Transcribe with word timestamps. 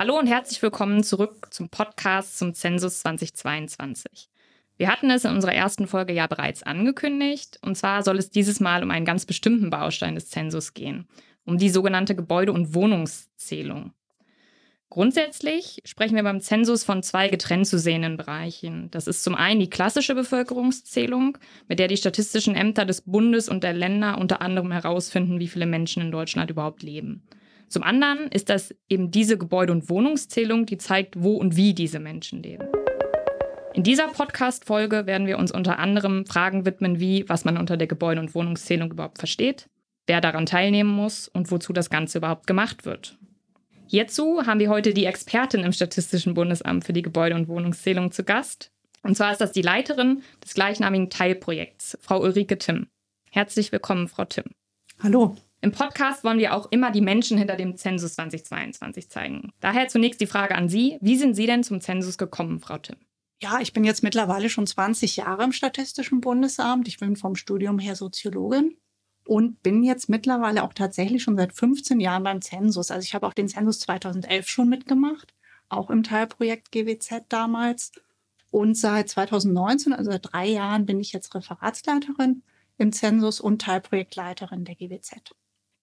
Hallo 0.00 0.18
und 0.18 0.28
herzlich 0.28 0.62
willkommen 0.62 1.02
zurück 1.02 1.48
zum 1.50 1.68
Podcast 1.68 2.38
zum 2.38 2.54
Zensus 2.54 3.00
2022. 3.00 4.30
Wir 4.78 4.88
hatten 4.88 5.10
es 5.10 5.26
in 5.26 5.30
unserer 5.30 5.52
ersten 5.52 5.86
Folge 5.86 6.14
ja 6.14 6.26
bereits 6.26 6.62
angekündigt, 6.62 7.58
und 7.60 7.76
zwar 7.76 8.02
soll 8.02 8.16
es 8.16 8.30
dieses 8.30 8.60
Mal 8.60 8.82
um 8.82 8.90
einen 8.90 9.04
ganz 9.04 9.26
bestimmten 9.26 9.68
Baustein 9.68 10.14
des 10.14 10.30
Zensus 10.30 10.72
gehen, 10.72 11.06
um 11.44 11.58
die 11.58 11.68
sogenannte 11.68 12.16
Gebäude- 12.16 12.54
und 12.54 12.74
Wohnungszählung. 12.74 13.92
Grundsätzlich 14.88 15.82
sprechen 15.84 16.16
wir 16.16 16.22
beim 16.22 16.40
Zensus 16.40 16.82
von 16.82 17.02
zwei 17.02 17.28
getrennt 17.28 17.66
zu 17.66 17.78
sehenden 17.78 18.16
Bereichen. 18.16 18.90
Das 18.92 19.06
ist 19.06 19.22
zum 19.22 19.34
einen 19.34 19.60
die 19.60 19.68
klassische 19.68 20.14
Bevölkerungszählung, 20.14 21.36
mit 21.68 21.78
der 21.78 21.88
die 21.88 21.98
statistischen 21.98 22.56
Ämter 22.56 22.86
des 22.86 23.02
Bundes 23.02 23.50
und 23.50 23.64
der 23.64 23.74
Länder 23.74 24.16
unter 24.16 24.40
anderem 24.40 24.72
herausfinden, 24.72 25.40
wie 25.40 25.48
viele 25.48 25.66
Menschen 25.66 26.00
in 26.00 26.10
Deutschland 26.10 26.48
überhaupt 26.48 26.82
leben. 26.82 27.22
Zum 27.70 27.84
anderen 27.84 28.26
ist 28.32 28.48
das 28.48 28.74
eben 28.88 29.12
diese 29.12 29.38
Gebäude- 29.38 29.72
und 29.72 29.88
Wohnungszählung, 29.88 30.66
die 30.66 30.76
zeigt, 30.76 31.22
wo 31.22 31.36
und 31.36 31.54
wie 31.54 31.72
diese 31.72 32.00
Menschen 32.00 32.42
leben. 32.42 32.66
In 33.74 33.84
dieser 33.84 34.08
Podcast-Folge 34.08 35.06
werden 35.06 35.28
wir 35.28 35.38
uns 35.38 35.52
unter 35.52 35.78
anderem 35.78 36.26
Fragen 36.26 36.66
widmen, 36.66 36.98
wie, 36.98 37.28
was 37.28 37.44
man 37.44 37.56
unter 37.56 37.76
der 37.76 37.86
Gebäude- 37.86 38.20
und 38.20 38.34
Wohnungszählung 38.34 38.90
überhaupt 38.90 39.18
versteht, 39.18 39.70
wer 40.08 40.20
daran 40.20 40.46
teilnehmen 40.46 40.90
muss 40.90 41.28
und 41.28 41.52
wozu 41.52 41.72
das 41.72 41.90
Ganze 41.90 42.18
überhaupt 42.18 42.48
gemacht 42.48 42.84
wird. 42.84 43.16
Hierzu 43.86 44.44
haben 44.46 44.58
wir 44.58 44.68
heute 44.68 44.92
die 44.92 45.04
Expertin 45.04 45.62
im 45.62 45.72
Statistischen 45.72 46.34
Bundesamt 46.34 46.84
für 46.84 46.92
die 46.92 47.02
Gebäude- 47.02 47.36
und 47.36 47.46
Wohnungszählung 47.46 48.10
zu 48.10 48.24
Gast. 48.24 48.72
Und 49.04 49.16
zwar 49.16 49.30
ist 49.30 49.40
das 49.40 49.52
die 49.52 49.62
Leiterin 49.62 50.22
des 50.44 50.54
gleichnamigen 50.54 51.08
Teilprojekts, 51.08 51.96
Frau 52.00 52.20
Ulrike 52.20 52.58
Timm. 52.58 52.88
Herzlich 53.30 53.70
willkommen, 53.70 54.08
Frau 54.08 54.24
Timm. 54.24 54.46
Hallo. 55.00 55.36
Im 55.62 55.72
Podcast 55.72 56.24
wollen 56.24 56.38
wir 56.38 56.54
auch 56.54 56.70
immer 56.70 56.90
die 56.90 57.02
Menschen 57.02 57.36
hinter 57.36 57.56
dem 57.56 57.76
Zensus 57.76 58.14
2022 58.14 59.10
zeigen. 59.10 59.52
Daher 59.60 59.88
zunächst 59.88 60.20
die 60.22 60.26
Frage 60.26 60.54
an 60.54 60.70
Sie. 60.70 60.96
Wie 61.02 61.16
sind 61.16 61.34
Sie 61.34 61.44
denn 61.44 61.62
zum 61.62 61.82
Zensus 61.82 62.16
gekommen, 62.16 62.60
Frau 62.60 62.78
Timm? 62.78 62.96
Ja, 63.42 63.60
ich 63.60 63.74
bin 63.74 63.84
jetzt 63.84 64.02
mittlerweile 64.02 64.48
schon 64.48 64.66
20 64.66 65.16
Jahre 65.16 65.44
im 65.44 65.52
Statistischen 65.52 66.22
Bundesamt. 66.22 66.88
Ich 66.88 66.98
bin 66.98 67.14
vom 67.14 67.34
Studium 67.36 67.78
her 67.78 67.94
Soziologin 67.94 68.78
und 69.26 69.62
bin 69.62 69.82
jetzt 69.82 70.08
mittlerweile 70.08 70.62
auch 70.62 70.72
tatsächlich 70.72 71.22
schon 71.22 71.36
seit 71.36 71.52
15 71.52 72.00
Jahren 72.00 72.22
beim 72.22 72.40
Zensus. 72.40 72.90
Also 72.90 73.04
ich 73.04 73.14
habe 73.14 73.26
auch 73.26 73.34
den 73.34 73.48
Zensus 73.48 73.80
2011 73.80 74.48
schon 74.48 74.68
mitgemacht, 74.68 75.34
auch 75.68 75.90
im 75.90 76.02
Teilprojekt 76.02 76.72
GWZ 76.72 77.24
damals. 77.28 77.92
Und 78.50 78.78
seit 78.78 79.10
2019, 79.10 79.92
also 79.92 80.10
seit 80.10 80.32
drei 80.32 80.48
Jahren, 80.48 80.86
bin 80.86 81.00
ich 81.00 81.12
jetzt 81.12 81.34
Referatsleiterin 81.34 82.42
im 82.78 82.92
Zensus 82.92 83.40
und 83.40 83.60
Teilprojektleiterin 83.60 84.64
der 84.64 84.74
GWZ. 84.74 85.34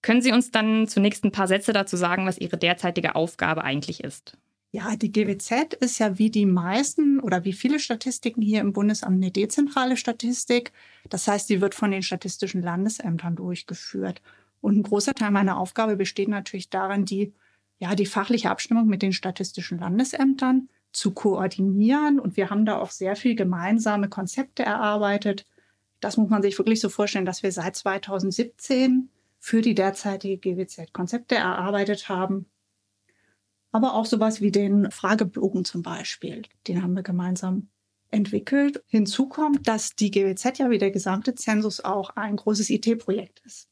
Können 0.02 0.22
Sie 0.22 0.32
uns 0.32 0.50
dann 0.50 0.86
zunächst 0.86 1.24
ein 1.24 1.32
paar 1.32 1.48
Sätze 1.48 1.72
dazu 1.72 1.96
sagen, 1.96 2.26
was 2.26 2.38
Ihre 2.38 2.56
derzeitige 2.56 3.14
Aufgabe 3.14 3.64
eigentlich 3.64 4.04
ist? 4.04 4.36
Ja, 4.70 4.96
die 4.96 5.10
GWZ 5.10 5.74
ist 5.80 5.98
ja 5.98 6.18
wie 6.18 6.30
die 6.30 6.44
meisten 6.44 7.20
oder 7.20 7.44
wie 7.44 7.54
viele 7.54 7.78
Statistiken 7.78 8.42
hier 8.42 8.60
im 8.60 8.74
Bundesamt 8.74 9.16
eine 9.16 9.30
dezentrale 9.30 9.96
Statistik. 9.96 10.72
Das 11.08 11.26
heißt, 11.26 11.48
sie 11.48 11.62
wird 11.62 11.74
von 11.74 11.90
den 11.90 12.02
statistischen 12.02 12.60
Landesämtern 12.60 13.34
durchgeführt. 13.34 14.20
Und 14.60 14.76
ein 14.76 14.82
großer 14.82 15.14
Teil 15.14 15.30
meiner 15.30 15.58
Aufgabe 15.58 15.96
besteht 15.96 16.28
natürlich 16.28 16.68
darin, 16.68 17.06
die, 17.06 17.32
ja, 17.78 17.94
die 17.94 18.04
fachliche 18.04 18.50
Abstimmung 18.50 18.88
mit 18.88 19.00
den 19.00 19.14
statistischen 19.14 19.78
Landesämtern 19.78 20.68
zu 20.92 21.12
koordinieren. 21.12 22.20
Und 22.20 22.36
wir 22.36 22.50
haben 22.50 22.66
da 22.66 22.78
auch 22.78 22.90
sehr 22.90 23.16
viel 23.16 23.36
gemeinsame 23.36 24.10
Konzepte 24.10 24.64
erarbeitet. 24.64 25.46
Das 26.00 26.18
muss 26.18 26.28
man 26.28 26.42
sich 26.42 26.58
wirklich 26.58 26.80
so 26.80 26.90
vorstellen, 26.90 27.24
dass 27.24 27.42
wir 27.42 27.52
seit 27.52 27.74
2017 27.74 29.08
für 29.38 29.62
die 29.62 29.74
derzeitige 29.74 30.38
GWZ 30.38 30.92
Konzepte 30.92 31.36
erarbeitet 31.36 32.08
haben 32.08 32.46
aber 33.72 33.94
auch 33.94 34.06
sowas 34.06 34.40
wie 34.40 34.50
den 34.50 34.90
Fragebogen 34.90 35.64
zum 35.64 35.82
Beispiel. 35.82 36.42
Den 36.66 36.82
haben 36.82 36.94
wir 36.94 37.02
gemeinsam 37.02 37.68
entwickelt. 38.10 38.82
Hinzu 38.86 39.28
kommt, 39.28 39.68
dass 39.68 39.94
die 39.94 40.10
GWZ 40.10 40.58
ja 40.58 40.70
wie 40.70 40.78
der 40.78 40.90
gesamte 40.90 41.34
Zensus 41.34 41.80
auch 41.80 42.10
ein 42.16 42.36
großes 42.36 42.70
IT-Projekt 42.70 43.42
ist. 43.44 43.68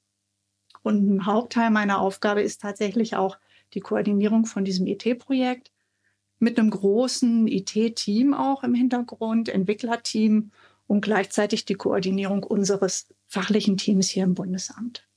Und 0.82 1.08
ein 1.08 1.26
Hauptteil 1.26 1.70
meiner 1.70 2.00
Aufgabe 2.00 2.42
ist 2.42 2.60
tatsächlich 2.60 3.16
auch 3.16 3.38
die 3.74 3.80
Koordinierung 3.80 4.46
von 4.46 4.64
diesem 4.64 4.86
IT-Projekt 4.86 5.72
mit 6.38 6.58
einem 6.58 6.70
großen 6.70 7.48
IT-Team 7.48 8.34
auch 8.34 8.62
im 8.62 8.74
Hintergrund, 8.74 9.48
Entwicklerteam 9.48 10.52
und 10.86 11.00
gleichzeitig 11.00 11.64
die 11.64 11.74
Koordinierung 11.74 12.44
unseres 12.44 13.08
fachlichen 13.26 13.78
Teams 13.78 14.08
hier 14.08 14.24
im 14.24 14.34
Bundesamt. 14.34 15.08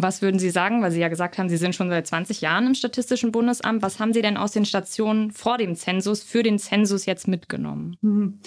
Was 0.00 0.22
würden 0.22 0.38
Sie 0.38 0.50
sagen, 0.50 0.80
weil 0.80 0.92
Sie 0.92 1.00
ja 1.00 1.08
gesagt 1.08 1.38
haben, 1.38 1.48
Sie 1.48 1.56
sind 1.56 1.74
schon 1.74 1.88
seit 1.88 2.06
20 2.06 2.40
Jahren 2.40 2.68
im 2.68 2.74
Statistischen 2.74 3.32
Bundesamt. 3.32 3.82
Was 3.82 3.98
haben 3.98 4.12
Sie 4.12 4.22
denn 4.22 4.36
aus 4.36 4.52
den 4.52 4.64
Stationen 4.64 5.32
vor 5.32 5.58
dem 5.58 5.74
Zensus 5.74 6.22
für 6.22 6.44
den 6.44 6.60
Zensus 6.60 7.04
jetzt 7.04 7.26
mitgenommen? 7.26 7.96
Hm. 8.02 8.38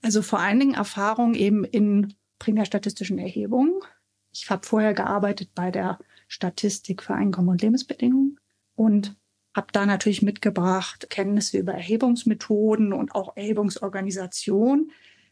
Also 0.00 0.22
vor 0.22 0.38
allen 0.38 0.58
Dingen 0.58 0.74
Erfahrung 0.74 1.34
eben 1.34 1.64
in 1.64 2.14
primärstatistischen 2.38 3.18
Erhebungen. 3.18 3.74
Ich 4.32 4.48
habe 4.48 4.66
vorher 4.66 4.94
gearbeitet 4.94 5.50
bei 5.54 5.70
der 5.70 5.98
Statistik 6.26 7.02
für 7.02 7.14
Einkommen 7.14 7.50
und 7.50 7.60
Lebensbedingungen 7.60 8.40
und 8.74 9.14
habe 9.54 9.66
da 9.72 9.84
natürlich 9.84 10.22
mitgebracht 10.22 11.10
Kenntnisse 11.10 11.58
über 11.58 11.74
Erhebungsmethoden 11.74 12.94
und 12.94 13.14
auch 13.14 13.36
Erhebungsorganisation, 13.36 14.90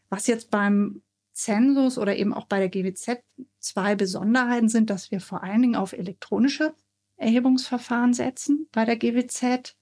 was 0.09 0.27
jetzt 0.27 0.51
beim 0.51 1.01
Zensus 1.33 1.97
oder 1.97 2.15
eben 2.15 2.33
auch 2.33 2.45
bei 2.45 2.59
der 2.59 2.69
GWZ 2.69 3.23
zwei 3.59 3.95
Besonderheiten 3.95 4.69
sind, 4.69 4.89
dass 4.89 5.11
wir 5.11 5.19
vor 5.19 5.43
allen 5.43 5.61
Dingen 5.61 5.75
auf 5.75 5.93
elektronische 5.93 6.73
Erhebungsverfahren 7.17 8.13
setzen 8.13 8.67
bei 8.71 8.85
der 8.85 8.97
GWZ 8.97 9.75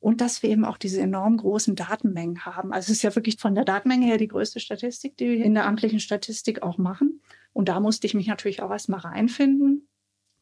und 0.00 0.20
dass 0.20 0.42
wir 0.42 0.50
eben 0.50 0.64
auch 0.64 0.78
diese 0.78 1.00
enorm 1.00 1.36
großen 1.36 1.74
Datenmengen 1.74 2.44
haben. 2.44 2.72
Also 2.72 2.92
es 2.92 2.98
ist 2.98 3.02
ja 3.02 3.14
wirklich 3.14 3.38
von 3.38 3.54
der 3.54 3.64
Datenmenge 3.64 4.06
her 4.06 4.18
die 4.18 4.28
größte 4.28 4.60
Statistik, 4.60 5.16
die 5.16 5.28
wir 5.28 5.44
in 5.44 5.54
der 5.54 5.66
amtlichen 5.66 6.00
Statistik 6.00 6.62
auch 6.62 6.78
machen. 6.78 7.20
Und 7.52 7.68
da 7.68 7.80
musste 7.80 8.06
ich 8.06 8.14
mich 8.14 8.28
natürlich 8.28 8.62
auch 8.62 8.70
erstmal 8.70 9.00
reinfinden, 9.00 9.88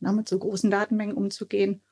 mit 0.00 0.28
so 0.28 0.38
großen 0.38 0.70
Datenmengen 0.70 1.16
umzugehen. 1.16 1.82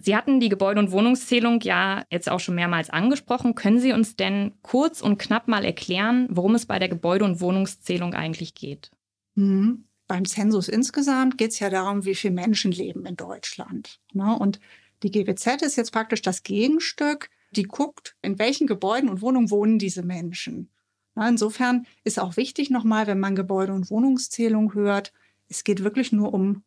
Sie 0.00 0.14
hatten 0.14 0.38
die 0.40 0.48
Gebäude- 0.48 0.80
und 0.80 0.92
Wohnungszählung 0.92 1.60
ja 1.60 2.04
jetzt 2.10 2.30
auch 2.30 2.40
schon 2.40 2.54
mehrmals 2.54 2.88
angesprochen. 2.88 3.54
Können 3.54 3.80
Sie 3.80 3.92
uns 3.92 4.16
denn 4.16 4.54
kurz 4.62 5.00
und 5.00 5.18
knapp 5.18 5.48
mal 5.48 5.64
erklären, 5.64 6.28
worum 6.30 6.54
es 6.54 6.66
bei 6.66 6.78
der 6.78 6.88
Gebäude- 6.88 7.24
und 7.24 7.40
Wohnungszählung 7.40 8.14
eigentlich 8.14 8.54
geht? 8.54 8.90
Mhm. 9.34 9.84
Beim 10.06 10.24
Zensus 10.24 10.68
insgesamt 10.68 11.36
geht 11.36 11.50
es 11.50 11.58
ja 11.58 11.68
darum, 11.68 12.04
wie 12.04 12.14
viele 12.14 12.32
Menschen 12.32 12.72
leben 12.72 13.04
in 13.04 13.16
Deutschland. 13.16 14.00
Ne? 14.12 14.38
Und 14.38 14.58
die 15.02 15.10
GWZ 15.10 15.62
ist 15.62 15.76
jetzt 15.76 15.92
praktisch 15.92 16.22
das 16.22 16.42
Gegenstück, 16.42 17.28
die 17.50 17.64
guckt, 17.64 18.16
in 18.22 18.38
welchen 18.38 18.66
Gebäuden 18.66 19.08
und 19.08 19.20
Wohnungen 19.20 19.50
wohnen 19.50 19.78
diese 19.78 20.02
Menschen. 20.02 20.70
Na, 21.14 21.28
insofern 21.28 21.86
ist 22.04 22.18
auch 22.18 22.36
wichtig 22.36 22.70
nochmal, 22.70 23.06
wenn 23.06 23.20
man 23.20 23.34
Gebäude- 23.34 23.72
und 23.72 23.90
Wohnungszählung 23.90 24.74
hört, 24.74 25.12
es 25.48 25.64
geht 25.64 25.82
wirklich 25.82 26.12
nur 26.12 26.32
um 26.32 26.62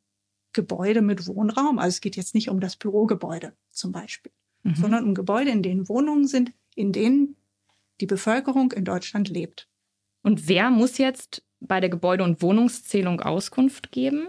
Gebäude 0.53 1.01
mit 1.01 1.27
Wohnraum. 1.27 1.79
Also 1.79 1.95
es 1.95 2.01
geht 2.01 2.15
jetzt 2.15 2.35
nicht 2.35 2.49
um 2.49 2.59
das 2.59 2.75
Bürogebäude 2.75 3.53
zum 3.69 3.91
Beispiel, 3.91 4.31
mhm. 4.63 4.75
sondern 4.75 5.05
um 5.05 5.13
Gebäude, 5.13 5.51
in 5.51 5.63
denen 5.63 5.87
Wohnungen 5.87 6.27
sind, 6.27 6.51
in 6.75 6.91
denen 6.91 7.35
die 7.99 8.07
Bevölkerung 8.07 8.71
in 8.71 8.85
Deutschland 8.85 9.29
lebt. 9.29 9.67
Und 10.23 10.47
wer 10.47 10.69
muss 10.69 10.97
jetzt 10.97 11.43
bei 11.59 11.79
der 11.79 11.89
Gebäude- 11.89 12.23
und 12.23 12.41
Wohnungszählung 12.41 13.21
Auskunft 13.21 13.91
geben? 13.91 14.27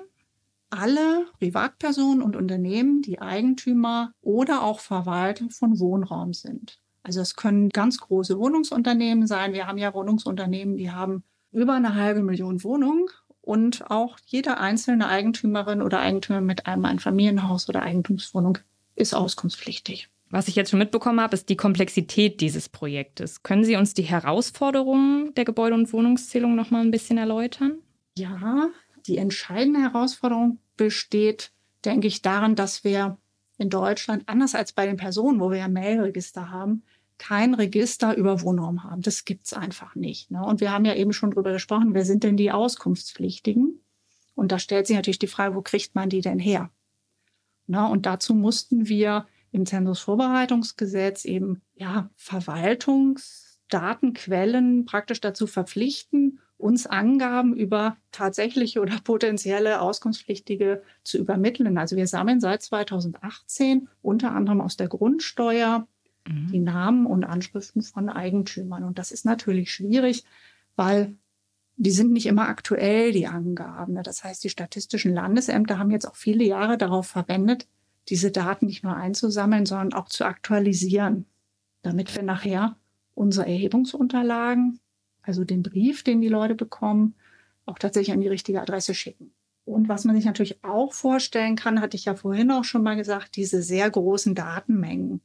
Alle 0.71 1.27
Privatpersonen 1.39 2.23
und 2.23 2.35
Unternehmen, 2.35 3.03
die 3.03 3.21
Eigentümer 3.21 4.13
oder 4.23 4.63
auch 4.63 4.81
Verwalter 4.81 5.49
von 5.51 5.79
Wohnraum 5.79 6.33
sind. 6.33 6.81
Also 7.03 7.21
es 7.21 7.37
können 7.37 7.69
ganz 7.69 7.99
große 7.99 8.39
Wohnungsunternehmen 8.39 9.27
sein. 9.27 9.53
Wir 9.53 9.67
haben 9.67 9.79
ja 9.79 9.93
Wohnungsunternehmen, 9.93 10.77
die 10.77 10.91
haben 10.91 11.25
über 11.51 11.75
eine 11.75 11.95
halbe 11.95 12.23
Million 12.23 12.63
Wohnungen 12.65 13.07
und 13.43 13.91
auch 13.91 14.19
jede 14.25 14.59
einzelne 14.59 15.09
Eigentümerin 15.09 15.83
oder 15.83 16.01
Eigentümer 16.01 16.41
mit 16.41 16.67
einem 16.67 16.85
Einfamilienhaus 16.85 17.69
oder 17.69 17.83
Eigentumswohnung 17.83 18.59
ist 18.95 19.15
auskunftspflichtig. 19.15 20.09
Was 20.31 20.49
ich 20.49 20.57
jetzt 20.57 20.71
schon 20.71 20.79
mitbekommen 20.79 21.21
habe, 21.21 21.35
ist 21.35 21.51
die 21.51 21.57
Komplexität 21.57 22.41
dieses 22.41 22.71
Projektes. 22.71 23.43
Können 23.43 23.65
Sie 23.65 23.77
uns 23.77 23.93
die 23.93 24.03
Herausforderungen 24.03 25.35
der 25.35 25.45
Gebäude- 25.45 25.75
und 25.75 25.93
Wohnungszählung 25.93 26.55
noch 26.55 26.71
mal 26.71 26.81
ein 26.81 26.91
bisschen 26.91 27.19
erläutern? 27.19 27.75
Ja, 28.17 28.71
die 29.07 29.19
entscheidende 29.19 29.81
Herausforderung 29.81 30.59
besteht, 30.79 31.53
denke 31.85 32.07
ich, 32.07 32.23
darin, 32.23 32.55
dass 32.55 32.83
wir 32.83 33.19
in 33.59 33.69
Deutschland, 33.69 34.23
anders 34.27 34.55
als 34.55 34.73
bei 34.73 34.87
den 34.87 34.97
Personen, 34.97 35.39
wo 35.39 35.51
wir 35.51 35.59
ja 35.59 35.69
Mailregister 35.69 36.51
haben, 36.51 36.83
kein 37.23 37.55
Register 37.55 38.17
über 38.17 38.43
Wohnraum 38.43 38.83
haben. 38.83 39.01
Das 39.01 39.25
gibt's 39.25 39.53
einfach 39.53 39.95
nicht. 39.95 40.33
Ne? 40.33 40.45
Und 40.45 40.61
wir 40.61 40.73
haben 40.73 40.85
ja 40.85 40.95
eben 40.95 41.13
schon 41.13 41.31
drüber 41.31 41.53
gesprochen, 41.53 41.95
wer 41.95 42.05
sind 42.05 42.25
denn 42.25 42.37
die 42.37 42.51
Auskunftspflichtigen? 42.51 43.79
Und 44.35 44.51
da 44.51 44.59
stellt 44.59 44.89
sich 44.89 44.97
natürlich 44.97 45.21
die 45.21 45.29
Frage, 45.29 45.55
wo 45.55 45.63
kriegt 45.63 45.95
man 45.95 46.09
die 46.09 46.21
denn 46.21 46.41
her? 46.41 46.71
Ne? 47.69 47.87
Und 47.87 48.07
dazu 48.07 48.35
mussten 48.35 48.89
wir 48.89 49.29
im 49.53 49.67
Zensusvorbereitungsgesetz 49.67 51.25
eben 51.25 51.63
ja, 51.77 52.11
Verwaltungsdatenquellen 52.17 54.85
praktisch 54.85 55.21
dazu 55.21 55.47
verpflichten, 55.47 56.41
uns 56.59 56.89
Angaben 56.89 57.55
über 57.55 57.97
tatsächliche 58.11 58.81
oder 58.81 58.99
potenzielle 59.05 59.81
Auskunftspflichtige 59.81 60.83
zu 61.05 61.19
übermitteln. 61.19 61.79
Also 61.79 61.95
wir 61.95 62.09
sammeln 62.09 62.41
seit 62.41 62.63
2018 62.63 63.89
unter 64.01 64.33
anderem 64.33 64.61
aus 64.61 64.77
der 64.77 64.89
Grundsteuer 64.89 65.87
mhm. 66.27 66.49
die 66.53 66.61
Namen 66.61 67.07
und 67.07 67.25
Anschriften 67.25 67.83
von 67.83 68.09
Eigentümern. 68.09 68.85
Und 68.85 68.99
das 68.99 69.13
ist 69.13 69.25
natürlich 69.25 69.73
schwierig, 69.73 70.25
weil 70.77 71.17
die 71.77 71.91
sind 71.91 72.13
nicht 72.13 72.27
immer 72.27 72.49
aktuell, 72.49 73.13
die 73.13 73.27
Angaben. 73.27 74.01
Das 74.03 74.25
heißt, 74.25 74.45
die 74.45 74.51
statistischen 74.51 75.15
Landesämter 75.15 75.79
haben 75.79 75.91
jetzt 75.91 76.07
auch 76.07 76.17
viele 76.17 76.45
Jahre 76.45 76.79
darauf 76.79 77.07
verwendet, 77.07 77.67
diese 78.09 78.31
Daten 78.31 78.67
nicht 78.67 78.83
nur 78.83 78.97
einzusammeln, 78.97 79.67
sondern 79.67 79.93
auch 79.93 80.09
zu 80.09 80.25
aktualisieren, 80.25 81.27
damit 81.83 82.15
wir 82.15 82.23
nachher 82.23 82.77
unsere 83.15 83.47
Erhebungsunterlagen, 83.47 84.81
also 85.23 85.45
den 85.45 85.63
Brief, 85.63 86.03
den 86.03 86.21
die 86.21 86.29
Leute 86.29 86.55
bekommen, 86.55 87.15
auch 87.65 87.79
tatsächlich 87.79 88.13
an 88.13 88.21
die 88.21 88.29
richtige 88.29 88.61
Adresse 88.61 88.95
schicken. 88.95 89.33
Und 89.65 89.89
was 89.89 90.05
man 90.05 90.17
sich 90.17 90.25
natürlich 90.25 90.65
auch 90.65 90.93
vorstellen 90.93 91.55
kann, 91.55 91.81
hatte 91.81 91.97
ich 91.97 92.07
ja 92.07 92.15
vorhin 92.15 92.51
auch 92.51 92.65
schon 92.65 92.83
mal 92.83 92.97
gesagt, 92.97 93.37
diese 93.37 93.63
sehr 93.63 93.89
großen 93.89 94.35
Datenmengen. 94.35 95.21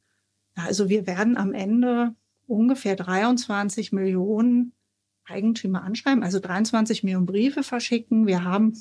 Also 0.57 0.89
wir 0.89 1.07
werden 1.07 1.37
am 1.37 1.53
Ende 1.53 2.15
ungefähr 2.47 2.95
23 2.95 3.91
Millionen 3.91 4.73
Eigentümer 5.25 5.83
anschreiben, 5.83 6.23
also 6.23 6.39
23 6.39 7.03
Millionen 7.03 7.25
Briefe 7.25 7.63
verschicken. 7.63 8.27
Wir 8.27 8.43
haben 8.43 8.73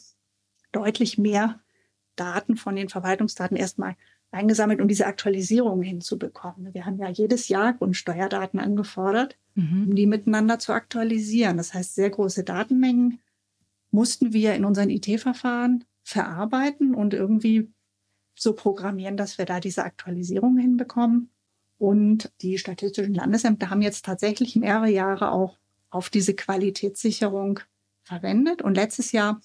deutlich 0.73 1.19
mehr 1.19 1.61
Daten 2.15 2.57
von 2.57 2.77
den 2.77 2.89
Verwaltungsdaten 2.89 3.57
erstmal 3.57 3.97
eingesammelt, 4.31 4.81
um 4.81 4.89
diese 4.89 5.07
Aktualisierung 5.07 5.83
hinzubekommen. 5.83 6.73
Wir 6.75 6.87
haben 6.87 6.99
ja 6.99 7.09
jedes 7.09 7.49
Jahr 7.49 7.75
Grundsteuerdaten 7.75 8.61
angefordert, 8.61 9.37
mhm. 9.55 9.89
um 9.89 9.95
die 9.95 10.07
miteinander 10.07 10.59
zu 10.59 10.73
aktualisieren. 10.73 11.57
Das 11.57 11.75
heißt, 11.75 11.95
sehr 11.95 12.11
große 12.11 12.45
Datenmengen 12.45 13.21
mussten 13.91 14.33
wir 14.33 14.55
in 14.55 14.65
unseren 14.65 14.91
IT-Verfahren 14.91 15.85
verarbeiten 16.03 16.95
und 16.95 17.15
irgendwie 17.15 17.73
so 18.35 18.53
programmieren, 18.53 19.17
dass 19.17 19.39
wir 19.39 19.47
da 19.47 19.61
diese 19.61 19.85
Aktualisierung 19.85 20.59
hinbekommen. 20.59 21.31
Und 21.79 22.33
die 22.41 22.59
statistischen 22.59 23.15
Landesämter 23.15 23.71
haben 23.71 23.83
jetzt 23.83 24.05
tatsächlich 24.05 24.57
mehrere 24.57 24.91
Jahre 24.91 25.31
auch 25.31 25.59
auf 25.91 26.11
diese 26.11 26.35
Qualitätssicherung 26.35 27.61
verwendet. 28.03 28.63
Und 28.63 28.75
letztes 28.75 29.13
Jahr 29.13 29.41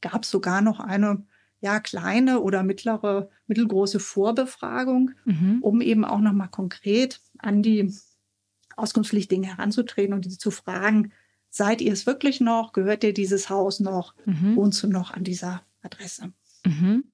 gab 0.00 0.24
es 0.24 0.30
sogar 0.30 0.60
noch 0.62 0.80
eine 0.80 1.24
ja, 1.60 1.78
kleine 1.78 2.40
oder 2.40 2.62
mittlere, 2.62 3.28
mittelgroße 3.46 4.00
Vorbefragung, 4.00 5.12
mhm. 5.24 5.58
um 5.60 5.80
eben 5.80 6.04
auch 6.04 6.20
nochmal 6.20 6.48
konkret 6.48 7.20
an 7.38 7.62
die 7.62 7.94
Auskunftspflichtigen 8.76 9.44
heranzutreten 9.44 10.14
und 10.14 10.24
diese 10.24 10.38
zu 10.38 10.50
fragen, 10.50 11.12
seid 11.50 11.82
ihr 11.82 11.92
es 11.92 12.06
wirklich 12.06 12.40
noch? 12.40 12.72
Gehört 12.72 13.04
ihr 13.04 13.12
dieses 13.12 13.50
Haus 13.50 13.80
noch? 13.80 14.14
Mhm. 14.24 14.56
Wohnst 14.56 14.82
du 14.82 14.88
noch 14.88 15.10
an 15.10 15.24
dieser 15.24 15.62
Adresse? 15.82 16.32
Mhm. 16.64 17.04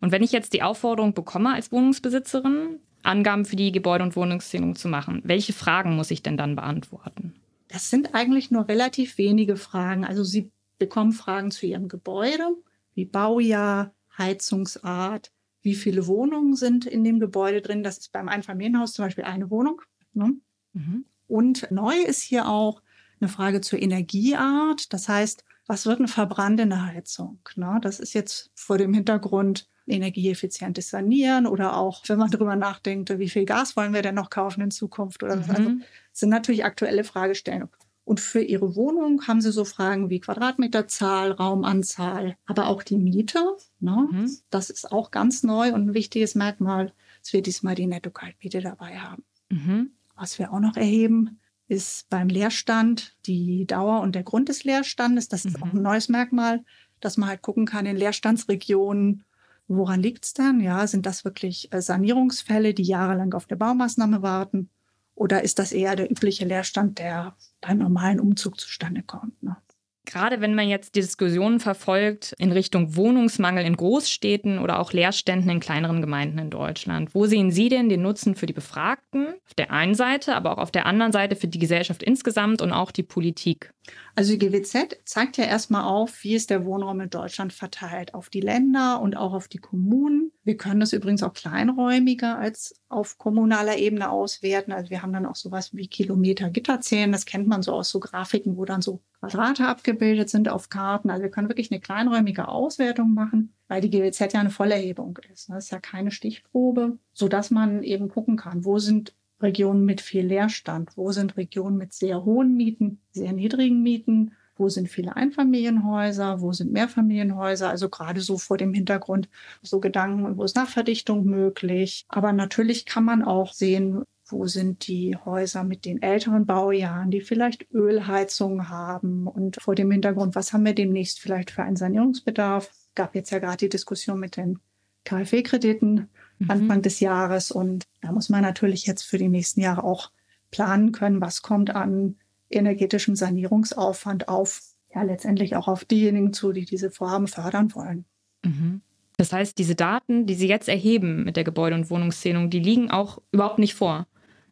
Und 0.00 0.12
wenn 0.12 0.22
ich 0.22 0.32
jetzt 0.32 0.52
die 0.52 0.62
Aufforderung 0.62 1.12
bekomme 1.12 1.52
als 1.52 1.72
Wohnungsbesitzerin, 1.72 2.78
Angaben 3.02 3.44
für 3.44 3.56
die 3.56 3.72
Gebäude- 3.72 4.04
und 4.04 4.16
Wohnungszählung 4.16 4.76
zu 4.76 4.88
machen, 4.88 5.20
welche 5.24 5.52
Fragen 5.52 5.96
muss 5.96 6.10
ich 6.10 6.22
denn 6.22 6.36
dann 6.36 6.56
beantworten? 6.56 7.34
Das 7.68 7.90
sind 7.90 8.14
eigentlich 8.14 8.50
nur 8.50 8.68
relativ 8.68 9.16
wenige 9.18 9.56
Fragen. 9.56 10.04
Also 10.04 10.24
Sie 10.24 10.50
bekommen 10.78 11.12
Fragen 11.12 11.50
zu 11.50 11.66
Ihrem 11.66 11.88
Gebäude, 11.88 12.56
wie 12.94 13.04
Baujahr, 13.04 13.94
Heizungsart, 14.18 15.30
wie 15.62 15.74
viele 15.74 16.06
Wohnungen 16.06 16.56
sind 16.56 16.86
in 16.86 17.04
dem 17.04 17.20
Gebäude 17.20 17.60
drin. 17.60 17.82
Das 17.82 17.98
ist 17.98 18.12
beim 18.12 18.28
Einfamilienhaus 18.28 18.92
zum 18.92 19.04
Beispiel 19.04 19.24
eine 19.24 19.50
Wohnung. 19.50 19.82
Ne? 20.12 20.34
Mhm. 20.72 21.04
Und 21.28 21.70
neu 21.70 21.94
ist 21.94 22.22
hier 22.22 22.48
auch 22.48 22.82
eine 23.20 23.28
Frage 23.28 23.60
zur 23.60 23.80
Energieart. 23.80 24.92
Das 24.92 25.08
heißt, 25.08 25.44
was 25.70 25.86
wird 25.86 26.00
eine 26.00 26.08
verbrannte 26.08 26.84
Heizung? 26.84 27.38
Ne? 27.54 27.78
Das 27.80 28.00
ist 28.00 28.12
jetzt 28.12 28.50
vor 28.56 28.76
dem 28.76 28.92
Hintergrund 28.92 29.68
energieeffizientes 29.86 30.90
Sanieren 30.90 31.46
oder 31.46 31.76
auch, 31.76 32.02
wenn 32.08 32.18
man 32.18 32.28
darüber 32.28 32.56
nachdenkt, 32.56 33.16
wie 33.20 33.28
viel 33.28 33.44
Gas 33.44 33.76
wollen 33.76 33.94
wir 33.94 34.02
denn 34.02 34.16
noch 34.16 34.30
kaufen 34.30 34.62
in 34.62 34.72
Zukunft 34.72 35.22
oder 35.22 35.36
mhm. 35.36 35.44
also 35.48 35.70
sind 36.12 36.30
natürlich 36.30 36.64
aktuelle 36.64 37.04
Fragestellungen. 37.04 37.70
Und 38.02 38.18
für 38.18 38.40
Ihre 38.40 38.74
Wohnung 38.74 39.28
haben 39.28 39.40
Sie 39.40 39.52
so 39.52 39.64
Fragen 39.64 40.10
wie 40.10 40.18
Quadratmeterzahl, 40.18 41.30
Raumanzahl, 41.30 42.36
aber 42.46 42.66
auch 42.66 42.82
die 42.82 42.98
Miete. 42.98 43.56
Ne? 43.78 44.08
Mhm. 44.10 44.38
Das 44.50 44.70
ist 44.70 44.90
auch 44.90 45.12
ganz 45.12 45.44
neu 45.44 45.72
und 45.72 45.90
ein 45.90 45.94
wichtiges 45.94 46.34
Merkmal, 46.34 46.92
dass 47.22 47.32
wir 47.32 47.42
diesmal 47.42 47.76
die 47.76 47.86
Netto-Kaltmiete 47.86 48.60
dabei 48.60 48.98
haben. 48.98 49.22
Mhm. 49.50 49.92
Was 50.16 50.40
wir 50.40 50.52
auch 50.52 50.58
noch 50.58 50.76
erheben, 50.76 51.39
ist 51.70 52.10
beim 52.10 52.28
Leerstand 52.28 53.16
die 53.26 53.64
Dauer 53.64 54.00
und 54.00 54.16
der 54.16 54.24
Grund 54.24 54.48
des 54.48 54.64
Leerstandes. 54.64 55.28
Das 55.28 55.44
ist 55.44 55.56
mhm. 55.56 55.62
auch 55.62 55.72
ein 55.72 55.82
neues 55.82 56.08
Merkmal, 56.08 56.64
dass 56.98 57.16
man 57.16 57.28
halt 57.28 57.42
gucken 57.42 57.64
kann 57.64 57.86
in 57.86 57.96
Leerstandsregionen, 57.96 59.24
woran 59.68 60.00
liegt 60.00 60.24
es 60.24 60.34
denn? 60.34 60.58
Ja, 60.58 60.84
sind 60.88 61.06
das 61.06 61.24
wirklich 61.24 61.72
äh, 61.72 61.80
Sanierungsfälle, 61.80 62.74
die 62.74 62.82
jahrelang 62.82 63.34
auf 63.34 63.46
der 63.46 63.54
Baumaßnahme 63.54 64.20
warten? 64.20 64.68
Oder 65.14 65.44
ist 65.44 65.60
das 65.60 65.70
eher 65.70 65.94
der 65.94 66.10
übliche 66.10 66.44
Leerstand, 66.44 66.98
der 66.98 67.36
beim 67.60 67.78
normalen 67.78 68.18
Umzug 68.18 68.58
zustande 68.58 69.04
kommt? 69.04 69.40
Ne? 69.40 69.56
Gerade 70.06 70.40
wenn 70.40 70.54
man 70.54 70.68
jetzt 70.68 70.96
die 70.96 71.00
Diskussionen 71.00 71.60
verfolgt 71.60 72.34
in 72.38 72.52
Richtung 72.52 72.96
Wohnungsmangel 72.96 73.64
in 73.64 73.76
Großstädten 73.76 74.58
oder 74.58 74.80
auch 74.80 74.92
Leerständen 74.92 75.50
in 75.50 75.60
kleineren 75.60 76.00
Gemeinden 76.00 76.38
in 76.38 76.50
Deutschland, 76.50 77.14
wo 77.14 77.26
sehen 77.26 77.50
Sie 77.50 77.68
denn 77.68 77.88
den 77.88 78.02
Nutzen 78.02 78.34
für 78.34 78.46
die 78.46 78.52
Befragten 78.52 79.34
auf 79.46 79.54
der 79.54 79.70
einen 79.70 79.94
Seite, 79.94 80.34
aber 80.34 80.52
auch 80.52 80.58
auf 80.58 80.70
der 80.70 80.86
anderen 80.86 81.12
Seite 81.12 81.36
für 81.36 81.48
die 81.48 81.58
Gesellschaft 81.58 82.02
insgesamt 82.02 82.62
und 82.62 82.72
auch 82.72 82.90
die 82.90 83.02
Politik? 83.02 83.72
Also 84.14 84.36
die 84.36 84.38
GWZ 84.38 85.00
zeigt 85.04 85.36
ja 85.36 85.44
erstmal 85.44 85.84
auf, 85.84 86.22
wie 86.22 86.34
ist 86.34 86.50
der 86.50 86.64
Wohnraum 86.64 87.00
in 87.00 87.10
Deutschland 87.10 87.52
verteilt 87.52 88.14
auf 88.14 88.28
die 88.28 88.40
Länder 88.40 89.00
und 89.00 89.16
auch 89.16 89.32
auf 89.32 89.48
die 89.48 89.58
Kommunen. 89.58 90.32
Wir 90.44 90.56
können 90.56 90.80
das 90.80 90.92
übrigens 90.92 91.22
auch 91.22 91.32
kleinräumiger 91.32 92.38
als 92.38 92.74
auf 92.88 93.18
kommunaler 93.18 93.78
Ebene 93.78 94.10
auswerten. 94.10 94.72
Also 94.72 94.90
wir 94.90 95.02
haben 95.02 95.12
dann 95.12 95.26
auch 95.26 95.36
sowas 95.36 95.74
wie 95.74 95.86
Kilometer 95.86 96.50
Gitterzählen. 96.50 97.12
Das 97.12 97.26
kennt 97.26 97.46
man 97.46 97.62
so 97.62 97.72
aus 97.72 97.90
so 97.90 98.00
Grafiken, 98.00 98.56
wo 98.56 98.64
dann 98.64 98.82
so 98.82 99.00
Quadrate 99.20 99.66
abgebildet 99.66 100.30
sind 100.30 100.48
auf 100.48 100.70
Karten. 100.70 101.10
Also 101.10 101.22
wir 101.22 101.30
können 101.30 101.48
wirklich 101.48 101.70
eine 101.70 101.80
kleinräumige 101.80 102.48
Auswertung 102.48 103.12
machen, 103.12 103.52
weil 103.68 103.82
die 103.82 103.90
GWZ 103.90 104.32
ja 104.32 104.40
eine 104.40 104.50
Vollerhebung 104.50 105.18
ist. 105.30 105.50
Das 105.50 105.64
ist 105.64 105.70
ja 105.70 105.78
keine 105.78 106.10
Stichprobe, 106.10 106.98
sodass 107.12 107.50
man 107.50 107.82
eben 107.82 108.08
gucken 108.08 108.36
kann, 108.36 108.64
wo 108.64 108.78
sind 108.78 109.14
Regionen 109.42 109.84
mit 109.84 110.00
viel 110.00 110.26
Leerstand? 110.26 110.96
Wo 110.96 111.12
sind 111.12 111.36
Regionen 111.36 111.76
mit 111.76 111.92
sehr 111.92 112.24
hohen 112.24 112.56
Mieten, 112.56 113.00
sehr 113.10 113.32
niedrigen 113.32 113.82
Mieten? 113.82 114.32
Wo 114.56 114.68
sind 114.68 114.88
viele 114.88 115.16
Einfamilienhäuser? 115.16 116.40
Wo 116.40 116.52
sind 116.52 116.72
Mehrfamilienhäuser? 116.72 117.68
Also 117.68 117.88
gerade 117.88 118.20
so 118.20 118.36
vor 118.36 118.58
dem 118.58 118.74
Hintergrund 118.74 119.28
so 119.62 119.80
Gedanken, 119.80 120.36
wo 120.36 120.44
ist 120.44 120.56
Nachverdichtung 120.56 121.24
möglich? 121.24 122.04
Aber 122.08 122.32
natürlich 122.32 122.84
kann 122.84 123.04
man 123.04 123.22
auch 123.22 123.52
sehen, 123.52 124.02
wo 124.30 124.46
sind 124.46 124.86
die 124.86 125.16
Häuser 125.24 125.64
mit 125.64 125.84
den 125.84 126.02
älteren 126.02 126.46
Baujahren, 126.46 127.10
die 127.10 127.20
vielleicht 127.20 127.70
Ölheizungen 127.72 128.68
haben? 128.68 129.26
Und 129.26 129.56
vor 129.60 129.74
dem 129.74 129.90
Hintergrund, 129.90 130.34
was 130.34 130.52
haben 130.52 130.64
wir 130.64 130.74
demnächst 130.74 131.20
vielleicht 131.20 131.50
für 131.50 131.62
einen 131.62 131.76
Sanierungsbedarf? 131.76 132.70
Gab 132.94 133.14
jetzt 133.14 133.30
ja 133.30 133.38
gerade 133.38 133.58
die 133.58 133.68
Diskussion 133.68 134.18
mit 134.18 134.36
den 134.36 134.58
KfW-Krediten 135.04 136.08
mhm. 136.38 136.50
Anfang 136.50 136.82
des 136.82 137.00
Jahres. 137.00 137.50
Und 137.50 137.84
da 138.00 138.12
muss 138.12 138.28
man 138.28 138.42
natürlich 138.42 138.86
jetzt 138.86 139.02
für 139.02 139.18
die 139.18 139.28
nächsten 139.28 139.60
Jahre 139.60 139.84
auch 139.84 140.10
planen 140.50 140.92
können, 140.92 141.20
was 141.20 141.42
kommt 141.42 141.74
an 141.74 142.16
energetischem 142.50 143.14
Sanierungsaufwand 143.14 144.28
auf, 144.28 144.62
ja, 144.92 145.02
letztendlich 145.02 145.54
auch 145.56 145.68
auf 145.68 145.84
diejenigen 145.84 146.32
zu, 146.32 146.52
die 146.52 146.64
diese 146.64 146.90
Vorhaben 146.90 147.28
fördern 147.28 147.74
wollen. 147.74 148.04
Mhm. 148.44 148.82
Das 149.16 149.32
heißt, 149.32 149.58
diese 149.58 149.74
Daten, 149.74 150.26
die 150.26 150.34
Sie 150.34 150.48
jetzt 150.48 150.68
erheben 150.68 151.24
mit 151.24 151.36
der 151.36 151.44
Gebäude- 151.44 151.76
und 151.76 151.90
Wohnungszählung, 151.90 152.48
die 152.48 152.58
liegen 152.58 152.90
auch 152.90 153.18
überhaupt 153.32 153.58
nicht 153.58 153.74
vor. 153.74 154.06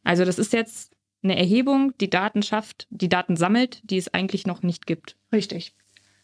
Also 0.09 0.25
das 0.25 0.39
ist 0.39 0.55
jetzt 0.55 0.97
eine 1.23 1.37
Erhebung, 1.37 1.93
die 1.99 2.09
Daten 2.09 2.43
schafft, 2.43 2.87
die 2.89 3.11
Daten 3.11 3.37
sammelt, 3.37 3.83
die 3.91 3.99
es 3.99 4.15
eigentlich 4.15 4.47
noch 4.47 4.63
nicht 4.63 4.87
gibt. 4.87 5.19
Richtig. 5.35 5.75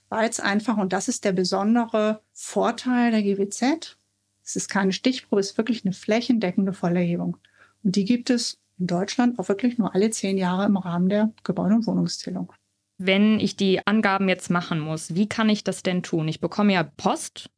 Weil 0.08 0.26
es 0.26 0.40
einfach, 0.40 0.78
und 0.78 0.94
das 0.94 1.06
ist 1.06 1.26
der 1.26 1.32
besondere 1.32 2.22
Vorteil 2.32 3.10
der 3.10 3.22
GWZ, 3.22 3.98
es 4.42 4.56
ist 4.56 4.70
keine 4.70 4.94
Stichprobe, 4.94 5.38
es 5.38 5.50
ist 5.50 5.58
wirklich 5.58 5.84
eine 5.84 5.92
flächendeckende 5.92 6.72
Vollerhebung. 6.72 7.36
Und 7.82 7.96
die 7.96 8.06
gibt 8.06 8.30
es 8.30 8.58
in 8.78 8.86
Deutschland 8.86 9.38
auch 9.38 9.50
wirklich 9.50 9.76
nur 9.76 9.94
alle 9.94 10.08
zehn 10.08 10.38
Jahre 10.38 10.64
im 10.64 10.78
Rahmen 10.78 11.10
der 11.10 11.34
Gebäude- 11.42 11.74
und 11.74 11.86
Wohnungszählung. 11.86 12.54
Wenn 12.96 13.38
ich 13.38 13.54
die 13.54 13.86
Angaben 13.86 14.30
jetzt 14.30 14.48
machen 14.48 14.80
muss, 14.80 15.14
wie 15.14 15.28
kann 15.28 15.50
ich 15.50 15.62
das 15.62 15.82
denn 15.82 16.02
tun? 16.02 16.26
Ich 16.26 16.40
bekomme 16.40 16.72
ja 16.72 16.84
Post 16.84 17.50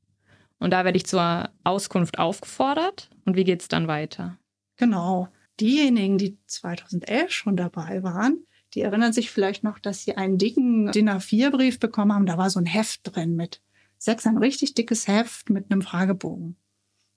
und 0.58 0.72
da 0.72 0.84
werde 0.84 0.96
ich 0.96 1.06
zur 1.06 1.50
Auskunft 1.62 2.18
aufgefordert. 2.18 3.10
Und 3.26 3.36
wie 3.36 3.44
geht 3.44 3.60
es 3.60 3.68
dann 3.68 3.86
weiter? 3.86 4.38
Genau. 4.76 5.28
Diejenigen, 5.60 6.18
die 6.18 6.38
2011 6.46 7.30
schon 7.32 7.56
dabei 7.56 8.02
waren, 8.02 8.46
die 8.74 8.82
erinnern 8.82 9.12
sich 9.12 9.30
vielleicht 9.30 9.64
noch, 9.64 9.78
dass 9.78 10.02
sie 10.02 10.16
einen 10.16 10.38
dicken 10.38 10.92
DIN 10.92 11.08
A4-Brief 11.08 11.78
bekommen 11.78 12.12
haben. 12.12 12.26
Da 12.26 12.36
war 12.36 12.50
so 12.50 12.60
ein 12.60 12.66
Heft 12.66 13.00
drin 13.04 13.36
mit 13.36 13.62
sechs, 13.96 14.26
ein 14.26 14.36
richtig 14.36 14.74
dickes 14.74 15.08
Heft 15.08 15.48
mit 15.48 15.70
einem 15.70 15.82
Fragebogen. 15.82 16.56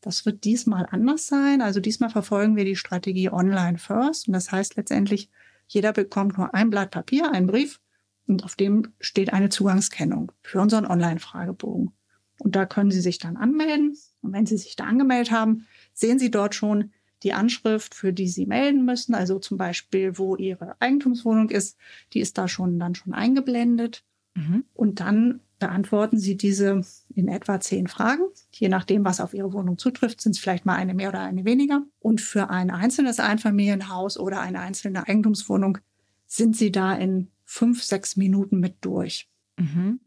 Das 0.01 0.25
wird 0.25 0.45
diesmal 0.45 0.87
anders 0.89 1.27
sein. 1.27 1.61
Also 1.61 1.81
diesmal 1.81 2.09
verfolgen 2.09 2.55
wir 2.55 2.63
die 2.63 2.77
Strategie 2.77 3.29
Online 3.29 3.77
First. 3.77 4.27
Und 4.27 4.33
das 4.33 4.51
heißt 4.51 4.77
letztendlich, 4.77 5.29
jeder 5.67 5.91
bekommt 5.91 6.37
nur 6.37 6.53
ein 6.55 6.69
Blatt 6.69 6.91
Papier, 6.91 7.31
einen 7.31 7.47
Brief 7.47 7.81
und 8.27 8.43
auf 8.43 8.55
dem 8.55 8.93
steht 8.99 9.33
eine 9.33 9.49
Zugangskennung 9.49 10.31
für 10.41 10.61
unseren 10.61 10.85
Online-Fragebogen. 10.85 11.91
Und 12.39 12.55
da 12.55 12.65
können 12.65 12.91
Sie 12.91 13.01
sich 13.01 13.17
dann 13.17 13.35
anmelden. 13.35 13.97
Und 14.21 14.33
wenn 14.33 14.45
Sie 14.45 14.57
sich 14.57 14.75
da 14.75 14.85
angemeldet 14.85 15.31
haben, 15.31 15.67
sehen 15.93 16.19
Sie 16.19 16.31
dort 16.31 16.55
schon 16.55 16.93
die 17.23 17.33
Anschrift, 17.33 17.95
für 17.95 18.13
die 18.13 18.27
Sie 18.27 18.45
melden 18.45 18.85
müssen, 18.85 19.13
also 19.13 19.39
zum 19.39 19.57
Beispiel, 19.57 20.17
wo 20.17 20.35
Ihre 20.35 20.75
Eigentumswohnung 20.79 21.49
ist, 21.49 21.77
die 22.13 22.19
ist 22.19 22.37
da 22.37 22.47
schon 22.47 22.79
dann 22.79 22.95
schon 22.95 23.13
eingeblendet. 23.13 24.03
Mhm. 24.35 24.63
Und 24.73 24.99
dann 24.99 25.41
beantworten 25.59 26.17
Sie 26.17 26.37
diese 26.37 26.81
in 27.13 27.27
etwa 27.27 27.59
zehn 27.59 27.87
Fragen. 27.87 28.23
Je 28.51 28.69
nachdem, 28.69 29.03
was 29.03 29.19
auf 29.19 29.33
Ihre 29.33 29.53
Wohnung 29.53 29.77
zutrifft, 29.77 30.21
sind 30.21 30.31
es 30.31 30.39
vielleicht 30.39 30.65
mal 30.65 30.75
eine 30.75 30.93
mehr 30.93 31.09
oder 31.09 31.21
eine 31.21 31.45
weniger. 31.45 31.83
Und 31.99 32.21
für 32.21 32.49
ein 32.49 32.71
einzelnes 32.71 33.19
Einfamilienhaus 33.19 34.17
oder 34.17 34.39
eine 34.39 34.61
einzelne 34.61 35.07
Eigentumswohnung 35.07 35.79
sind 36.27 36.55
Sie 36.55 36.71
da 36.71 36.93
in 36.93 37.27
fünf, 37.43 37.83
sechs 37.83 38.15
Minuten 38.15 38.59
mit 38.59 38.77
durch. 38.81 39.27
Mhm. 39.57 39.99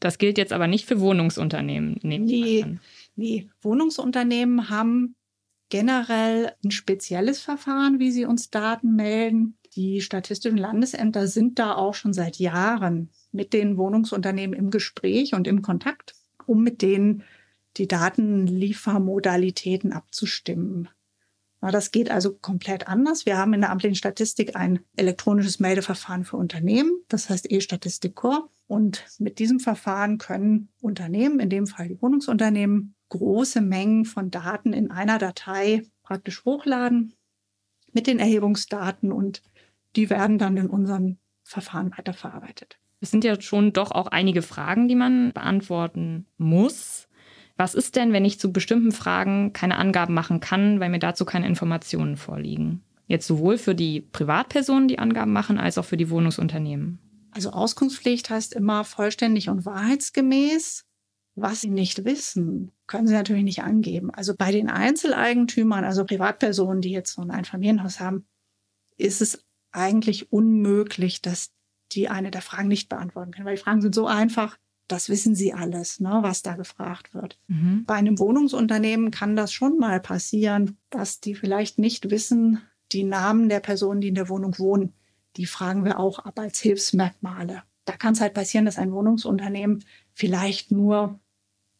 Das 0.00 0.18
gilt 0.18 0.38
jetzt 0.38 0.52
aber 0.52 0.66
nicht 0.66 0.86
für 0.86 1.00
Wohnungsunternehmen. 1.00 1.98
Nee, 2.02 2.78
nee, 3.16 3.48
Wohnungsunternehmen 3.62 4.68
haben 4.68 5.14
generell 5.68 6.52
ein 6.64 6.70
spezielles 6.70 7.40
Verfahren, 7.40 7.98
wie 7.98 8.10
sie 8.10 8.24
uns 8.24 8.50
Daten 8.50 8.94
melden. 8.94 9.58
Die 9.74 10.00
statistischen 10.00 10.58
Landesämter 10.58 11.26
sind 11.26 11.58
da 11.58 11.74
auch 11.74 11.94
schon 11.94 12.12
seit 12.12 12.36
Jahren 12.36 13.10
mit 13.32 13.52
den 13.52 13.76
Wohnungsunternehmen 13.76 14.56
im 14.56 14.70
Gespräch 14.70 15.34
und 15.34 15.48
im 15.48 15.62
Kontakt, 15.62 16.14
um 16.46 16.62
mit 16.62 16.82
denen 16.82 17.24
die 17.76 17.88
Datenliefermodalitäten 17.88 19.92
abzustimmen. 19.92 20.88
Das 21.60 21.90
geht 21.90 22.10
also 22.10 22.34
komplett 22.34 22.88
anders. 22.88 23.24
Wir 23.24 23.38
haben 23.38 23.54
in 23.54 23.62
der 23.62 23.70
amtlichen 23.70 23.96
Statistik 23.96 24.54
ein 24.54 24.80
elektronisches 24.96 25.60
Meldeverfahren 25.60 26.24
für 26.24 26.36
Unternehmen, 26.36 26.92
das 27.08 27.30
heißt 27.30 27.50
E-Statistik 27.50 28.14
Core. 28.14 28.48
Und 28.66 29.04
mit 29.18 29.38
diesem 29.38 29.60
Verfahren 29.60 30.18
können 30.18 30.68
Unternehmen, 30.80 31.40
in 31.40 31.50
dem 31.50 31.66
Fall 31.66 31.88
die 31.88 32.00
Wohnungsunternehmen, 32.00 32.94
große 33.18 33.60
Mengen 33.60 34.04
von 34.04 34.30
Daten 34.30 34.72
in 34.72 34.90
einer 34.90 35.18
Datei 35.18 35.82
praktisch 36.02 36.44
hochladen 36.44 37.14
mit 37.92 38.06
den 38.06 38.18
Erhebungsdaten 38.18 39.12
und 39.12 39.42
die 39.94 40.10
werden 40.10 40.38
dann 40.38 40.56
in 40.56 40.68
unseren 40.68 41.18
Verfahren 41.44 41.92
weiterverarbeitet. 41.96 42.78
Es 43.00 43.10
sind 43.10 43.22
ja 43.22 43.40
schon 43.40 43.72
doch 43.72 43.92
auch 43.92 44.08
einige 44.08 44.42
Fragen, 44.42 44.88
die 44.88 44.96
man 44.96 45.32
beantworten 45.32 46.26
muss. 46.38 47.06
Was 47.56 47.74
ist 47.74 47.94
denn, 47.94 48.12
wenn 48.12 48.24
ich 48.24 48.40
zu 48.40 48.52
bestimmten 48.52 48.92
Fragen 48.92 49.52
keine 49.52 49.76
Angaben 49.76 50.14
machen 50.14 50.40
kann, 50.40 50.80
weil 50.80 50.88
mir 50.88 50.98
dazu 50.98 51.24
keine 51.24 51.46
Informationen 51.46 52.16
vorliegen? 52.16 52.82
Jetzt 53.06 53.26
sowohl 53.26 53.58
für 53.58 53.74
die 53.74 54.00
Privatpersonen, 54.00 54.88
die 54.88 54.98
Angaben 54.98 55.32
machen, 55.32 55.58
als 55.58 55.78
auch 55.78 55.84
für 55.84 55.96
die 55.96 56.10
Wohnungsunternehmen. 56.10 56.98
Also 57.30 57.50
Auskunftspflicht 57.50 58.30
heißt 58.30 58.54
immer 58.54 58.84
vollständig 58.84 59.50
und 59.50 59.66
wahrheitsgemäß. 59.66 60.84
Was 61.36 61.62
Sie 61.62 61.70
nicht 61.70 62.04
wissen, 62.04 62.70
können 62.86 63.08
Sie 63.08 63.14
natürlich 63.14 63.42
nicht 63.42 63.62
angeben. 63.62 64.10
Also 64.10 64.34
bei 64.36 64.52
den 64.52 64.68
Einzeleigentümern, 64.68 65.84
also 65.84 66.04
Privatpersonen, 66.04 66.80
die 66.80 66.90
jetzt 66.90 67.12
so 67.12 67.22
ein 67.22 67.30
Einfamilienhaus 67.30 67.98
haben, 67.98 68.26
ist 68.96 69.20
es 69.20 69.44
eigentlich 69.72 70.32
unmöglich, 70.32 71.22
dass 71.22 71.52
die 71.92 72.08
eine 72.08 72.30
der 72.30 72.42
Fragen 72.42 72.68
nicht 72.68 72.88
beantworten 72.88 73.32
können, 73.32 73.46
weil 73.46 73.56
die 73.56 73.62
Fragen 73.62 73.82
sind 73.82 73.94
so 73.94 74.06
einfach, 74.06 74.58
das 74.86 75.08
wissen 75.08 75.34
sie 75.34 75.52
alles, 75.52 76.00
ne, 76.00 76.18
was 76.20 76.42
da 76.42 76.54
gefragt 76.54 77.14
wird. 77.14 77.38
Mhm. 77.48 77.84
Bei 77.86 77.94
einem 77.94 78.18
Wohnungsunternehmen 78.18 79.10
kann 79.10 79.36
das 79.36 79.52
schon 79.52 79.78
mal 79.78 80.00
passieren, 80.00 80.76
dass 80.90 81.20
die 81.20 81.34
vielleicht 81.34 81.78
nicht 81.78 82.10
wissen, 82.10 82.62
die 82.92 83.04
Namen 83.04 83.48
der 83.48 83.60
Personen, 83.60 84.00
die 84.00 84.08
in 84.08 84.14
der 84.14 84.28
Wohnung 84.28 84.58
wohnen. 84.58 84.92
Die 85.36 85.46
fragen 85.46 85.84
wir 85.84 85.98
auch 85.98 86.20
ab 86.20 86.38
als 86.38 86.60
Hilfsmerkmale. 86.60 87.62
Da 87.86 87.96
kann 87.96 88.12
es 88.12 88.20
halt 88.20 88.34
passieren, 88.34 88.66
dass 88.66 88.78
ein 88.78 88.92
Wohnungsunternehmen 88.92 89.84
vielleicht 90.12 90.70
nur 90.70 91.18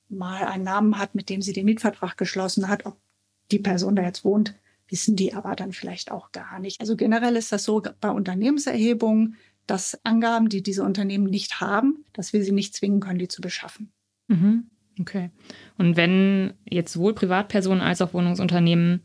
mal 0.09 0.45
einen 0.45 0.65
Namen 0.65 0.99
hat, 0.99 1.15
mit 1.15 1.29
dem 1.29 1.43
sie 1.43 1.53
den 1.53 1.65
Mietvertrag 1.65 2.17
geschlossen 2.17 2.69
hat. 2.69 2.87
Ob 2.87 2.97
die 3.51 3.59
Person 3.59 3.97
da 3.97 4.03
jetzt 4.03 4.25
wohnt, 4.25 4.55
wissen 4.89 5.17
die 5.17 5.35
aber 5.35 5.57
dann 5.57 5.73
vielleicht 5.73 6.11
auch 6.11 6.33
gar 6.33 6.59
nicht. 6.59 6.81
Also 6.81 6.97
generell 6.97 7.37
ist 7.37 7.53
das 7.53 7.65
so 7.65 7.83
bei 8.01 8.11
Unternehmenserhebungen, 8.11 9.37
dass 9.67 9.99
Angaben, 10.05 10.49
die 10.49 10.63
diese 10.63 10.85
Unternehmen 10.85 11.25
nicht 11.25 11.61
haben, 11.61 12.05
dass 12.13 12.33
wir 12.33 12.45
sie 12.45 12.53
nicht 12.53 12.75
zwingen 12.75 13.01
können, 13.01 13.19
die 13.19 13.29
zu 13.29 13.41
beschaffen. 13.41 13.93
Mhm. 14.29 14.71
Okay. 15.01 15.31
Und 15.79 15.97
wenn 15.97 16.55
jetzt 16.69 16.93
sowohl 16.93 17.15
Privatpersonen 17.15 17.81
als 17.81 18.01
auch 18.01 18.15
Wohnungsunternehmen 18.15 19.03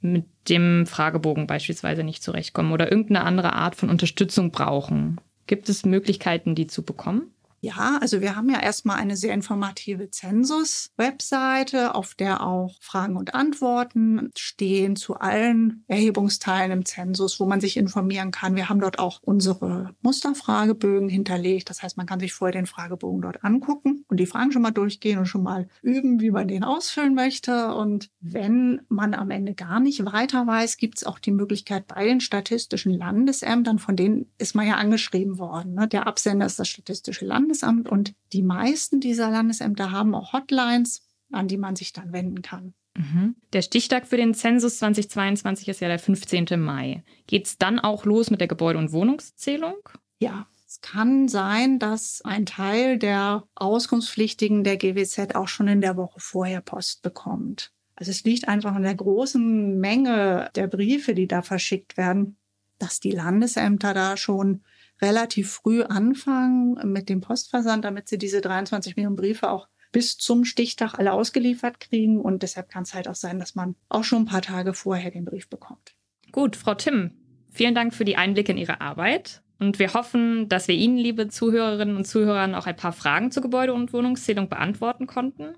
mit 0.00 0.26
dem 0.48 0.86
Fragebogen 0.86 1.46
beispielsweise 1.46 2.04
nicht 2.04 2.22
zurechtkommen 2.22 2.72
oder 2.72 2.90
irgendeine 2.90 3.24
andere 3.24 3.52
Art 3.52 3.76
von 3.76 3.90
Unterstützung 3.90 4.50
brauchen, 4.50 5.20
gibt 5.46 5.68
es 5.68 5.84
Möglichkeiten, 5.84 6.54
die 6.54 6.66
zu 6.66 6.82
bekommen? 6.82 7.32
Ja, 7.62 7.98
also 8.00 8.22
wir 8.22 8.36
haben 8.36 8.48
ja 8.48 8.58
erstmal 8.58 8.96
eine 8.96 9.16
sehr 9.16 9.34
informative 9.34 10.10
Zensus-Webseite, 10.10 11.94
auf 11.94 12.14
der 12.14 12.42
auch 12.42 12.76
Fragen 12.80 13.16
und 13.16 13.34
Antworten 13.34 14.30
stehen 14.34 14.96
zu 14.96 15.16
allen 15.16 15.84
Erhebungsteilen 15.86 16.72
im 16.72 16.86
Zensus, 16.86 17.38
wo 17.38 17.44
man 17.44 17.60
sich 17.60 17.76
informieren 17.76 18.30
kann. 18.30 18.56
Wir 18.56 18.70
haben 18.70 18.80
dort 18.80 18.98
auch 18.98 19.20
unsere 19.22 19.94
Musterfragebögen 20.00 21.10
hinterlegt. 21.10 21.68
Das 21.68 21.82
heißt, 21.82 21.98
man 21.98 22.06
kann 22.06 22.18
sich 22.18 22.32
vorher 22.32 22.52
den 22.52 22.64
Fragebogen 22.64 23.20
dort 23.20 23.44
angucken 23.44 24.06
und 24.08 24.18
die 24.18 24.26
Fragen 24.26 24.52
schon 24.52 24.62
mal 24.62 24.70
durchgehen 24.70 25.18
und 25.18 25.26
schon 25.26 25.42
mal 25.42 25.68
üben, 25.82 26.18
wie 26.20 26.30
man 26.30 26.48
den 26.48 26.64
ausfüllen 26.64 27.14
möchte. 27.14 27.74
Und 27.74 28.08
wenn 28.20 28.80
man 28.88 29.12
am 29.12 29.30
Ende 29.30 29.52
gar 29.52 29.80
nicht 29.80 30.02
weiter 30.06 30.46
weiß, 30.46 30.78
gibt 30.78 30.96
es 30.96 31.04
auch 31.04 31.18
die 31.18 31.32
Möglichkeit 31.32 31.86
bei 31.88 32.06
den 32.06 32.22
statistischen 32.22 32.94
Landesämtern, 32.94 33.78
von 33.78 33.96
denen 33.96 34.30
ist 34.38 34.54
man 34.54 34.66
ja 34.66 34.76
angeschrieben 34.76 35.38
worden. 35.38 35.74
Ne? 35.74 35.88
Der 35.88 36.06
Absender 36.06 36.46
ist 36.46 36.58
das 36.58 36.68
Statistische 36.68 37.26
Landesamt. 37.26 37.49
Landesamt 37.50 37.88
und 37.88 38.14
die 38.32 38.42
meisten 38.42 39.00
dieser 39.00 39.30
Landesämter 39.30 39.90
haben 39.90 40.14
auch 40.14 40.32
Hotlines, 40.32 41.02
an 41.32 41.48
die 41.48 41.56
man 41.56 41.76
sich 41.76 41.92
dann 41.92 42.12
wenden 42.12 42.42
kann. 42.42 42.74
Mhm. 42.96 43.36
Der 43.52 43.62
Stichtag 43.62 44.06
für 44.06 44.16
den 44.16 44.34
Zensus 44.34 44.78
2022 44.78 45.68
ist 45.68 45.80
ja 45.80 45.88
der 45.88 45.98
15. 45.98 46.60
Mai. 46.60 47.02
Geht 47.26 47.46
es 47.46 47.58
dann 47.58 47.78
auch 47.78 48.04
los 48.04 48.30
mit 48.30 48.40
der 48.40 48.48
Gebäude- 48.48 48.78
und 48.78 48.92
Wohnungszählung? 48.92 49.76
Ja, 50.20 50.46
es 50.66 50.80
kann 50.80 51.28
sein, 51.28 51.78
dass 51.78 52.20
ein 52.24 52.46
Teil 52.46 52.98
der 52.98 53.44
Auskunftspflichtigen 53.56 54.62
der 54.62 54.76
GWZ 54.76 55.34
auch 55.34 55.48
schon 55.48 55.66
in 55.66 55.80
der 55.80 55.96
Woche 55.96 56.20
vorher 56.20 56.60
Post 56.60 57.02
bekommt. 57.02 57.72
Also 57.96 58.10
es 58.10 58.22
liegt 58.24 58.48
einfach 58.48 58.74
an 58.74 58.82
der 58.82 58.94
großen 58.94 59.78
Menge 59.78 60.50
der 60.54 60.68
Briefe, 60.68 61.14
die 61.14 61.26
da 61.26 61.42
verschickt 61.42 61.96
werden, 61.96 62.36
dass 62.78 63.00
die 63.00 63.10
Landesämter 63.10 63.94
da 63.94 64.16
schon 64.16 64.62
relativ 65.02 65.50
früh 65.52 65.82
anfangen 65.82 66.78
mit 66.90 67.08
dem 67.08 67.20
Postversand, 67.20 67.84
damit 67.84 68.08
sie 68.08 68.18
diese 68.18 68.40
23 68.40 68.96
Millionen 68.96 69.16
Briefe 69.16 69.50
auch 69.50 69.68
bis 69.92 70.18
zum 70.18 70.44
Stichtag 70.44 70.94
alle 70.98 71.12
ausgeliefert 71.12 71.80
kriegen. 71.80 72.20
Und 72.20 72.42
deshalb 72.42 72.68
kann 72.68 72.84
es 72.84 72.94
halt 72.94 73.08
auch 73.08 73.14
sein, 73.14 73.38
dass 73.38 73.54
man 73.54 73.74
auch 73.88 74.04
schon 74.04 74.22
ein 74.22 74.26
paar 74.26 74.42
Tage 74.42 74.74
vorher 74.74 75.10
den 75.10 75.24
Brief 75.24 75.48
bekommt. 75.48 75.94
Gut, 76.32 76.56
Frau 76.56 76.74
Timm, 76.74 77.12
vielen 77.50 77.74
Dank 77.74 77.94
für 77.94 78.04
die 78.04 78.16
Einblicke 78.16 78.52
in 78.52 78.58
Ihre 78.58 78.80
Arbeit. 78.80 79.42
Und 79.58 79.78
wir 79.78 79.92
hoffen, 79.92 80.48
dass 80.48 80.68
wir 80.68 80.74
Ihnen, 80.74 80.96
liebe 80.96 81.28
Zuhörerinnen 81.28 81.96
und 81.96 82.06
Zuhörer, 82.06 82.56
auch 82.58 82.66
ein 82.66 82.76
paar 82.76 82.92
Fragen 82.92 83.30
zur 83.30 83.42
Gebäude- 83.42 83.74
und 83.74 83.92
Wohnungszählung 83.92 84.48
beantworten 84.48 85.06
konnten. 85.06 85.54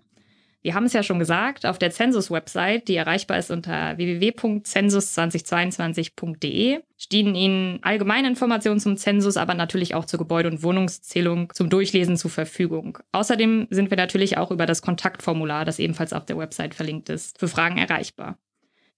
Wir 0.62 0.74
haben 0.74 0.84
es 0.84 0.92
ja 0.92 1.02
schon 1.02 1.18
gesagt, 1.18 1.66
auf 1.66 1.78
der 1.78 1.90
Zensus-Website, 1.90 2.86
die 2.86 2.94
erreichbar 2.94 3.38
ist 3.38 3.50
unter 3.50 3.96
www.zensus2022.de, 3.96 6.78
stehen 6.96 7.34
Ihnen 7.34 7.80
allgemeine 7.82 8.28
Informationen 8.28 8.78
zum 8.78 8.96
Zensus, 8.96 9.36
aber 9.36 9.54
natürlich 9.54 9.96
auch 9.96 10.04
zur 10.04 10.20
Gebäude- 10.20 10.48
und 10.48 10.62
Wohnungszählung 10.62 11.52
zum 11.52 11.68
Durchlesen 11.68 12.16
zur 12.16 12.30
Verfügung. 12.30 12.98
Außerdem 13.10 13.66
sind 13.70 13.90
wir 13.90 13.96
natürlich 13.96 14.38
auch 14.38 14.52
über 14.52 14.66
das 14.66 14.82
Kontaktformular, 14.82 15.64
das 15.64 15.80
ebenfalls 15.80 16.12
auf 16.12 16.26
der 16.26 16.38
Website 16.38 16.76
verlinkt 16.76 17.08
ist, 17.08 17.40
für 17.40 17.48
Fragen 17.48 17.78
erreichbar. 17.78 18.38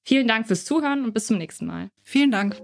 Vielen 0.03 0.29
Dank 0.29 0.47
fürs 0.47 0.67
Zuhören 0.67 1.03
und 1.03 1.15
bis 1.15 1.29
zum 1.29 1.39
nächsten 1.39 1.65
Mal. 1.65 1.89
Vielen 2.03 2.31
Dank. 2.31 2.61